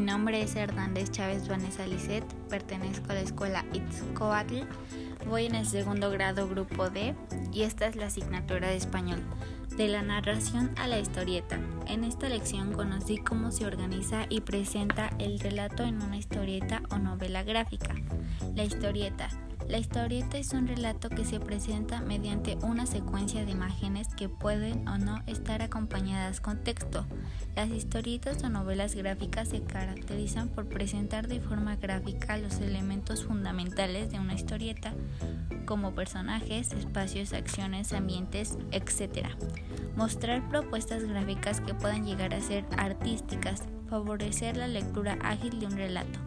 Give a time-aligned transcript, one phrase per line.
[0.00, 4.64] nombre es Hernández Chávez Vanessa Lisset, pertenezco a la escuela Itzcoatl,
[5.26, 7.14] voy en el segundo grado grupo D
[7.52, 9.22] y esta es la asignatura de español.
[9.76, 11.58] De la narración a la historieta.
[11.86, 16.98] En esta lección conocí cómo se organiza y presenta el relato en una historieta o
[16.98, 17.94] novela gráfica.
[18.54, 19.30] La historieta
[19.68, 24.86] la historieta es un relato que se presenta mediante una secuencia de imágenes que pueden
[24.88, 27.06] o no estar acompañadas con texto.
[27.54, 34.10] Las historietas o novelas gráficas se caracterizan por presentar de forma gráfica los elementos fundamentales
[34.10, 34.92] de una historieta,
[35.72, 39.28] como personajes, espacios, acciones, ambientes, etc.
[39.96, 45.78] Mostrar propuestas gráficas que puedan llegar a ser artísticas, favorecer la lectura ágil de un
[45.78, 46.18] relato,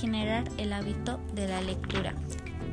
[0.00, 2.14] generar el hábito de la lectura.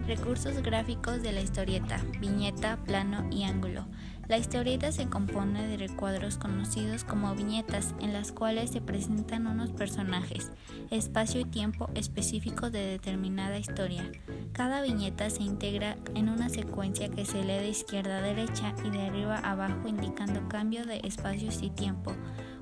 [0.05, 3.87] Recursos gráficos de la historieta, viñeta, plano y ángulo.
[4.29, 9.71] La historieta se compone de recuadros conocidos como viñetas en las cuales se presentan unos
[9.71, 10.51] personajes,
[10.91, 14.03] espacio y tiempo específicos de determinada historia.
[14.51, 18.91] Cada viñeta se integra en una secuencia que se lee de izquierda a derecha y
[18.91, 22.13] de arriba a abajo indicando cambio de espacios y tiempo.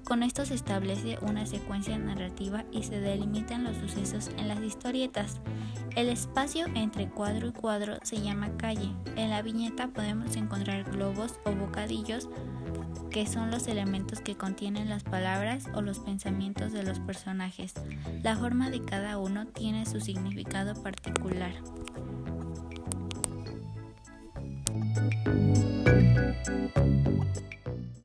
[0.06, 5.42] Con esto se establece una secuencia narrativa y se delimitan los sucesos en las historietas.
[5.98, 8.92] El espacio entre cuadro y cuadro se llama calle.
[9.16, 12.30] En la viñeta podemos encontrar globos o bocadillos
[13.10, 17.74] que son los elementos que contienen las palabras o los pensamientos de los personajes.
[18.22, 21.54] La forma de cada uno tiene su significado particular.